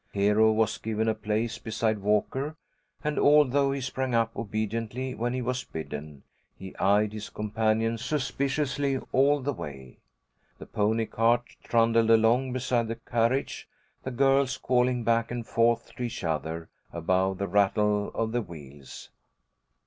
[0.13, 2.57] Hero was given a place beside Walker,
[3.03, 6.23] and although he sprang up obediently when he was bidden,
[6.57, 9.99] he eyed his companion suspiciously all the way.
[10.57, 13.69] The pony cart trundled along beside the carriage,
[14.01, 19.11] the girls calling back and forth to each other, above the rattle of the wheels.